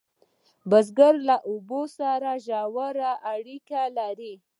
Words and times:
بزګر 0.69 1.13
له 1.29 1.35
اوبو 1.49 1.81
سره 1.97 2.29
ژوره 2.45 3.11
اړیکه 3.33 3.81
لري 3.97 4.33